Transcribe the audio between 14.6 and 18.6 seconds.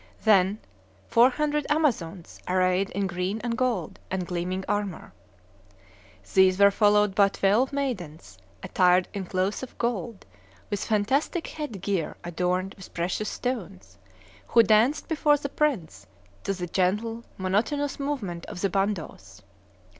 danced before the prince to the gentle monotonous movement